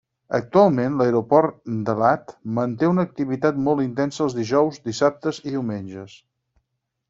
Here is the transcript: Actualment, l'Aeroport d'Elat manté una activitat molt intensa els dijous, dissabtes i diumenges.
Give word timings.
Actualment, 0.35 0.95
l'Aeroport 1.01 1.59
d'Elat 1.89 2.33
manté 2.59 2.91
una 2.93 3.05
activitat 3.09 3.61
molt 3.69 3.87
intensa 3.87 4.25
els 4.29 4.39
dijous, 4.41 4.83
dissabtes 4.91 5.45
i 5.49 5.57
diumenges. 5.57 6.21